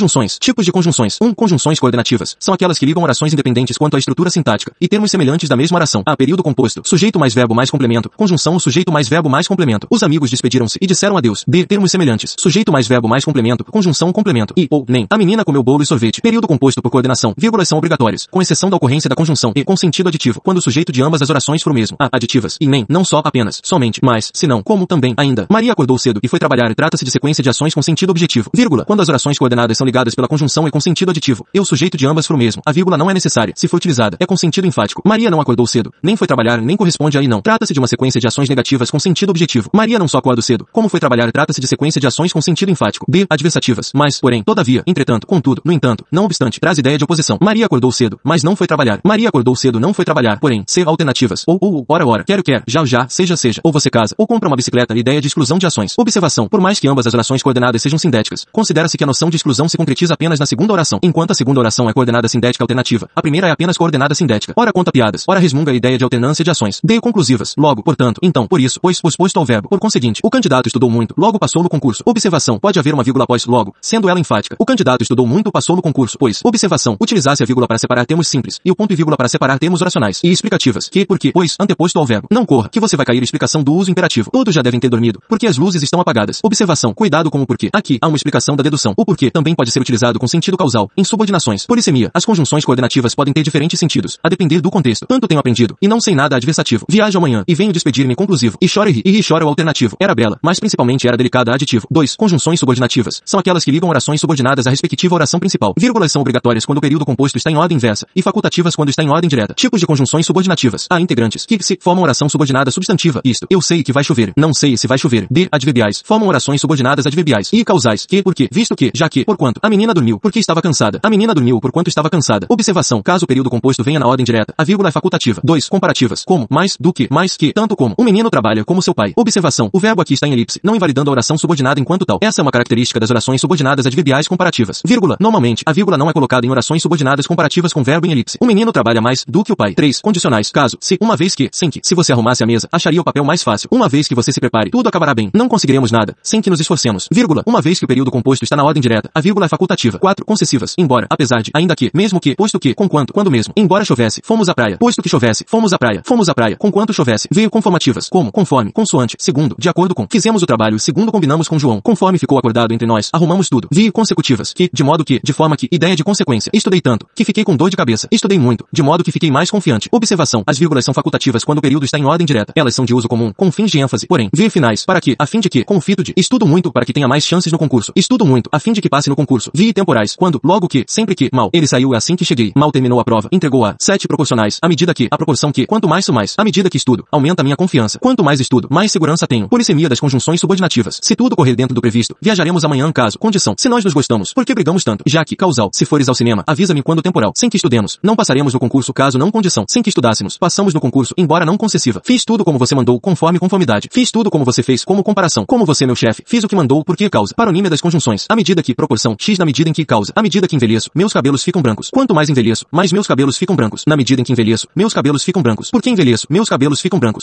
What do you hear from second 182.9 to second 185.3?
a prova, entregou a, sete proporcionais, à medida que, a